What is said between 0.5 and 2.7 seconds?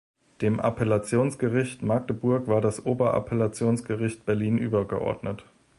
Appellationsgericht Magdeburg war